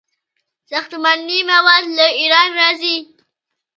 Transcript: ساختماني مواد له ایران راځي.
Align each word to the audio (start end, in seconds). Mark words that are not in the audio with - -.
ساختماني 0.69 1.39
مواد 1.51 1.85
له 1.97 2.07
ایران 2.19 2.49
راځي. 2.59 2.97